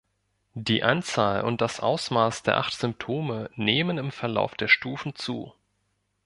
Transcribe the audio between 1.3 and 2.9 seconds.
und das Ausmaß der acht